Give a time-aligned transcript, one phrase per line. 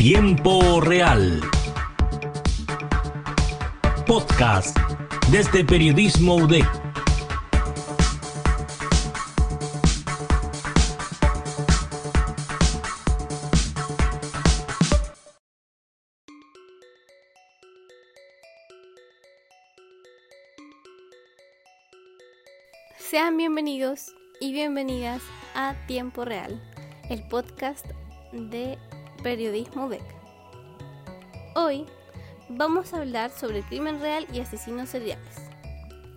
[0.00, 1.42] Tiempo Real.
[4.06, 4.74] Podcast
[5.30, 6.64] desde Periodismo UDEC.
[22.96, 25.20] Sean bienvenidos y bienvenidas
[25.54, 26.58] a Tiempo Real,
[27.10, 27.84] el podcast
[28.32, 28.78] de
[29.22, 30.02] Periodismo BEC.
[31.54, 31.84] Hoy
[32.48, 35.36] vamos a hablar sobre crimen real y asesinos seriales.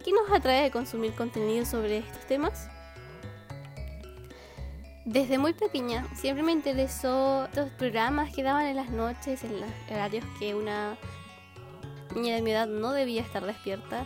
[0.05, 2.70] ¿Qué nos atrae de consumir contenido sobre estos temas?
[5.03, 9.70] Desde muy pequeña siempre me interesó los programas que daban en las noches, en los
[9.91, 10.95] horarios que una
[12.15, 14.05] niña de mi edad no debía estar despierta,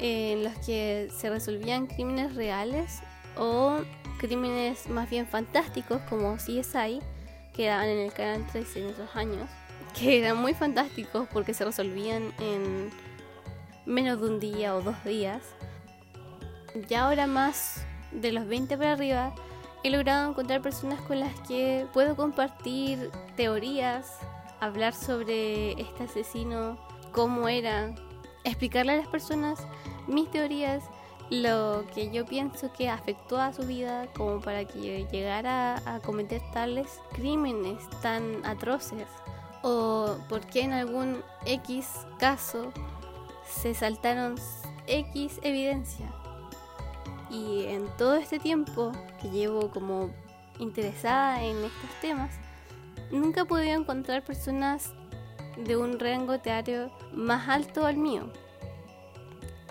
[0.00, 3.02] en los que se resolvían crímenes reales
[3.36, 3.82] o
[4.18, 7.00] crímenes más bien fantásticos como CSI,
[7.56, 9.48] que daban en el canal 13 en esos años,
[9.98, 12.90] que eran muy fantásticos porque se resolvían en
[13.86, 15.42] menos de un día o dos días.
[16.88, 19.34] Ya ahora más de los 20 para arriba,
[19.82, 24.18] he logrado encontrar personas con las que puedo compartir teorías,
[24.60, 26.78] hablar sobre este asesino,
[27.12, 27.94] cómo era,
[28.44, 29.60] explicarle a las personas
[30.06, 30.84] mis teorías,
[31.30, 36.40] lo que yo pienso que afectó a su vida como para que llegara a cometer
[36.52, 39.08] tales crímenes tan atroces
[39.62, 41.88] o por qué en algún X
[42.18, 42.72] caso
[43.48, 44.36] se saltaron
[44.86, 46.06] X evidencia.
[47.30, 50.10] Y en todo este tiempo que llevo como
[50.60, 52.30] interesada en estos temas,
[53.10, 54.94] nunca he podido encontrar personas
[55.56, 58.30] de un rango teatro más alto al mío.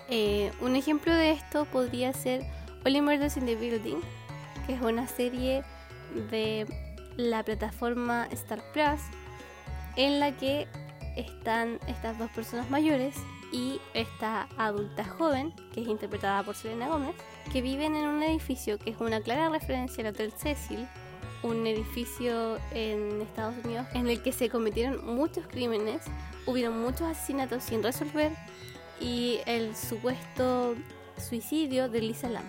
[0.08, 2.42] Eh, un ejemplo de esto podría ser
[2.84, 4.00] Only Murders in the Building,
[4.66, 5.64] que es una serie
[6.30, 6.66] de
[7.16, 9.00] la plataforma Star Plus
[9.96, 10.68] en la que
[11.16, 13.16] están estas dos personas mayores
[13.52, 17.14] y esta adulta joven, que es interpretada por Selena Gómez,
[17.52, 20.86] que viven en un edificio que es una clara referencia al Hotel Cecil,
[21.42, 26.02] un edificio en Estados Unidos en el que se cometieron muchos crímenes,
[26.44, 28.32] hubieron muchos asesinatos sin resolver
[29.00, 30.74] y el supuesto
[31.18, 32.48] suicidio de Lisa Lam.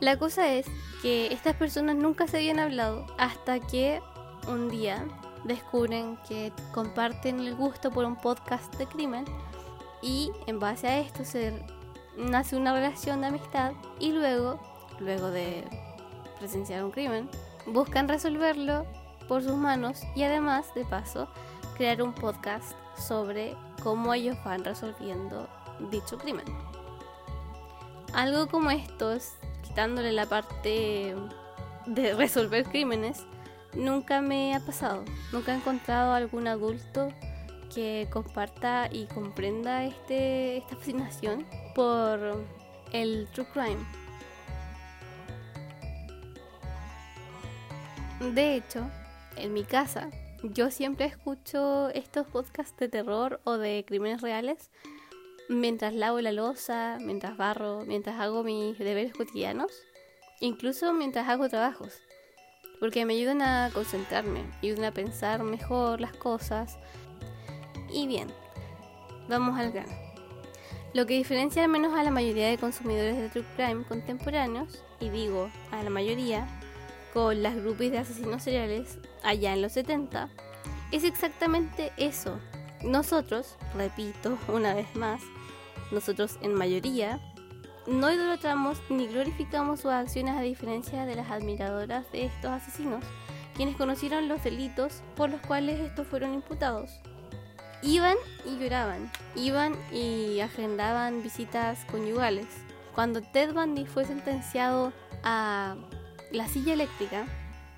[0.00, 0.66] La cosa es
[1.02, 4.00] que estas personas nunca se habían hablado hasta que
[4.48, 5.06] un día
[5.44, 9.24] descubren que comparten el gusto por un podcast de crimen
[10.02, 11.64] y en base a esto se
[12.16, 14.60] nace una relación de amistad y luego,
[14.98, 15.64] luego de
[16.38, 17.28] presenciar un crimen,
[17.66, 18.86] buscan resolverlo
[19.28, 21.28] por sus manos y además, de paso,
[21.76, 25.48] crear un podcast sobre cómo ellos van resolviendo
[25.90, 26.44] dicho crimen.
[28.12, 29.32] Algo como estos,
[29.62, 31.14] quitándole la parte
[31.86, 33.24] de resolver crímenes,
[33.74, 35.04] nunca me ha pasado.
[35.32, 37.08] Nunca he encontrado algún adulto
[37.74, 42.44] que comparta y comprenda este, esta fascinación por
[42.92, 43.84] el true crime.
[48.34, 48.90] De hecho,
[49.36, 50.08] en mi casa
[50.42, 54.70] yo siempre escucho estos podcasts de terror o de crímenes reales
[55.48, 59.70] mientras lavo la losa, mientras barro, mientras hago mis deberes cotidianos,
[60.40, 61.94] incluso mientras hago trabajos,
[62.80, 66.78] porque me ayudan a concentrarme, ayudan a pensar mejor las cosas.
[67.92, 68.28] Y bien,
[69.28, 69.92] vamos al grano.
[70.94, 75.10] Lo que diferencia al menos a la mayoría de consumidores de True Crime contemporáneos, y
[75.10, 76.48] digo a la mayoría,
[77.16, 80.28] con las groupies de asesinos seriales allá en los 70,
[80.92, 82.38] es exactamente eso.
[82.82, 85.22] Nosotros, repito una vez más,
[85.90, 87.18] nosotros en mayoría,
[87.86, 93.02] no idolatramos ni glorificamos sus acciones a diferencia de las admiradoras de estos asesinos,
[93.54, 97.00] quienes conocieron los delitos por los cuales estos fueron imputados.
[97.80, 102.46] Iban y lloraban, iban y agendaban visitas conyugales.
[102.94, 104.92] Cuando Ted Bundy fue sentenciado
[105.22, 105.76] a
[106.32, 107.26] la silla eléctrica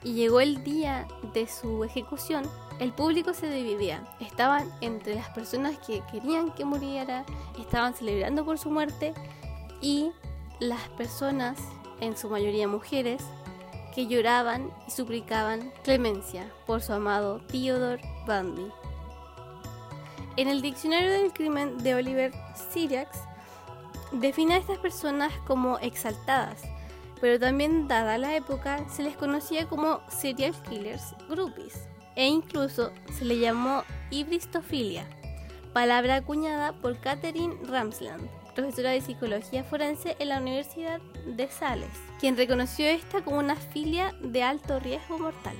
[0.05, 2.45] y llegó el día de su ejecución,
[2.79, 4.05] el público se dividía.
[4.21, 7.25] Estaban entre las personas que querían que muriera,
[7.59, 9.15] estaban celebrando por su muerte
[9.81, 10.11] y
[10.61, 11.59] las personas,
[12.01, 13.23] en su mayoría mujeres,
[13.95, 18.71] que lloraban y suplicaban clemencia por su amado Theodore Bundy.
[20.37, 22.33] En el diccionario del crimen de Oliver
[22.73, 23.19] Syriax
[24.13, 26.63] define a estas personas como exaltadas,
[27.21, 33.25] pero también dada la época se les conocía como serial killers groupies e incluso se
[33.25, 35.07] le llamó hibristofilia,
[35.73, 41.89] palabra acuñada por Catherine Ramsland, profesora de psicología forense en la Universidad de Sales,
[42.19, 45.57] quien reconoció esta como una filia de alto riesgo mortal.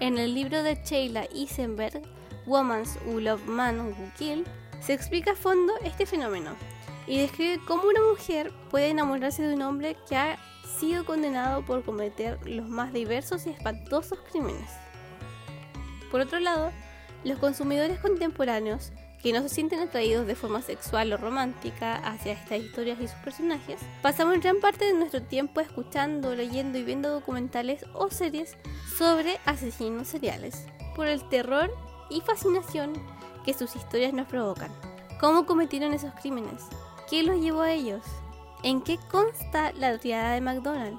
[0.00, 2.02] En el libro de Sheila Isenberg,
[2.46, 4.44] Woman's Who Love Man Who Kill,
[4.80, 6.56] se explica a fondo este fenómeno
[7.06, 10.38] y describe cómo una mujer puede enamorarse de un hombre que ha
[10.78, 14.70] sido condenado por cometer los más diversos y espantosos crímenes.
[16.10, 16.72] Por otro lado,
[17.24, 18.92] los consumidores contemporáneos
[19.24, 23.16] que no se sienten atraídos de forma sexual o romántica hacia estas historias y sus
[23.20, 28.54] personajes, pasamos gran parte de nuestro tiempo escuchando, leyendo y viendo documentales o series
[28.98, 31.74] sobre asesinos seriales, por el terror
[32.10, 32.92] y fascinación
[33.46, 34.70] que sus historias nos provocan.
[35.18, 36.62] ¿Cómo cometieron esos crímenes?
[37.14, 38.02] ¿Qué los llevó a ellos?
[38.64, 40.98] ¿En qué consta la triada de McDonald?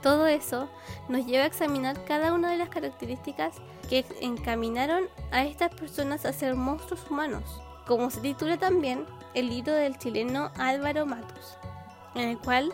[0.00, 0.68] Todo eso
[1.08, 3.56] nos lleva a examinar cada una de las características
[3.88, 9.72] que encaminaron a estas personas a ser monstruos humanos como se titula también el libro
[9.72, 11.58] del chileno Álvaro Matos,
[12.14, 12.72] en el cual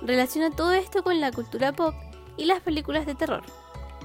[0.00, 1.94] relaciona todo esto con la cultura pop
[2.38, 3.42] y las películas de terror,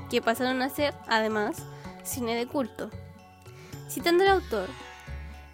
[0.10, 1.56] que pasaron a ser, además,
[2.04, 2.90] cine de culto.
[3.88, 4.68] Citando al autor,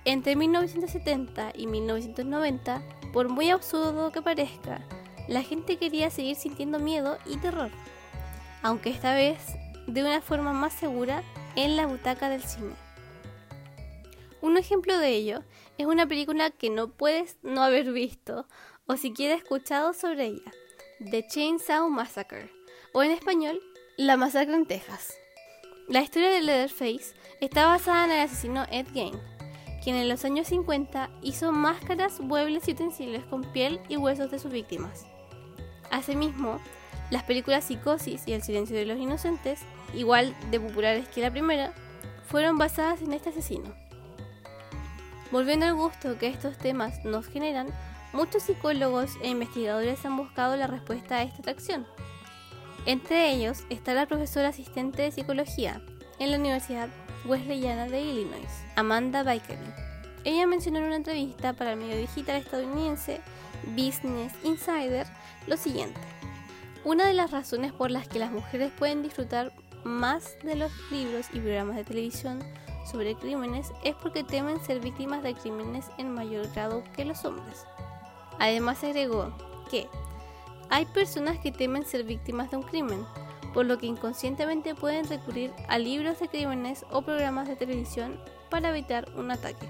[0.05, 2.81] entre 1970 y 1990,
[3.13, 4.81] por muy absurdo que parezca,
[5.27, 7.69] la gente quería seguir sintiendo miedo y terror,
[8.63, 9.37] aunque esta vez
[9.87, 11.23] de una forma más segura
[11.55, 12.73] en la butaca del cine.
[14.41, 15.43] Un ejemplo de ello
[15.77, 18.47] es una película que no puedes no haber visto
[18.87, 20.51] o siquiera escuchado sobre ella,
[21.11, 22.49] The Chainsaw Massacre,
[22.93, 23.61] o en español,
[23.97, 25.13] La Masacre en Texas.
[25.87, 29.19] La historia de Leatherface está basada en el asesino Ed Gein,
[29.83, 34.39] quien en los años 50 hizo máscaras, muebles y utensilios con piel y huesos de
[34.39, 35.05] sus víctimas.
[35.89, 36.59] Asimismo,
[37.09, 39.59] las películas Psicosis y El silencio de los inocentes,
[39.93, 41.73] igual de populares que la primera,
[42.27, 43.73] fueron basadas en este asesino.
[45.31, 47.67] Volviendo al gusto que estos temas nos generan,
[48.13, 51.87] muchos psicólogos e investigadores han buscado la respuesta a esta atracción.
[52.85, 55.81] Entre ellos está la profesora asistente de psicología
[56.19, 56.89] en la Universidad
[57.25, 59.73] Wesleyana de Illinois, Amanda Bakery.
[60.23, 63.21] Ella mencionó en una entrevista para el medio digital estadounidense
[63.75, 65.07] Business Insider
[65.47, 65.99] lo siguiente.
[66.83, 69.53] Una de las razones por las que las mujeres pueden disfrutar
[69.83, 72.39] más de los libros y programas de televisión
[72.89, 77.65] sobre crímenes es porque temen ser víctimas de crímenes en mayor grado que los hombres.
[78.39, 79.31] Además agregó
[79.69, 79.87] que
[80.69, 83.05] hay personas que temen ser víctimas de un crimen,
[83.53, 88.19] por lo que inconscientemente pueden recurrir a libros de crímenes o programas de televisión
[88.49, 89.69] para evitar un ataque.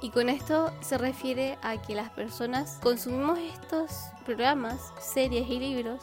[0.00, 3.92] Y con esto se refiere a que las personas consumimos estos
[4.24, 6.00] programas, series y libros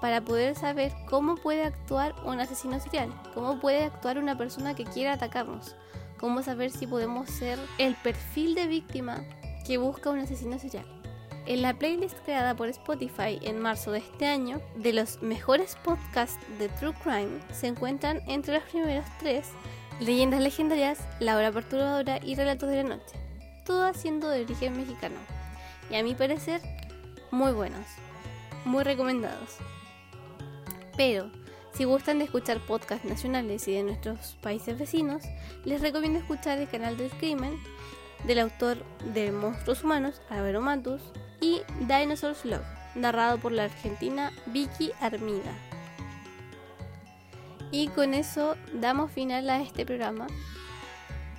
[0.00, 4.84] para poder saber cómo puede actuar un asesino serial, cómo puede actuar una persona que
[4.84, 5.76] quiera atacarnos,
[6.18, 9.24] cómo saber si podemos ser el perfil de víctima
[9.64, 10.95] que busca un asesino serial.
[11.46, 16.44] En la playlist creada por Spotify en marzo de este año, de los mejores podcasts
[16.58, 19.50] de True Crime, se encuentran entre los primeros tres
[20.00, 23.14] Leyendas Legendarias, La Hora Perturbadora y Relatos de la Noche,
[23.64, 25.14] todas siendo de origen mexicano,
[25.88, 26.60] y a mi parecer,
[27.30, 27.86] muy buenos,
[28.64, 29.58] muy recomendados.
[30.96, 31.30] Pero,
[31.74, 35.22] si gustan de escuchar podcasts nacionales y de nuestros países vecinos,
[35.64, 37.56] les recomiendo escuchar el canal del crimen
[38.26, 38.78] del autor
[39.14, 41.02] de Monstruos Humanos, Álvaro Matus,
[41.40, 42.64] y Dinosaurs Love,
[42.94, 45.52] narrado por la argentina Vicky Armida.
[47.70, 50.26] Y con eso damos final a este programa.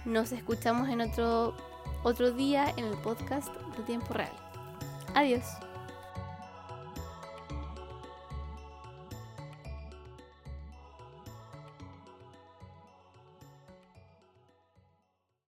[0.06, 1.56] Nos escuchamos en otro,
[2.04, 4.34] otro día en el podcast de tiempo real.
[5.16, 5.44] Adiós.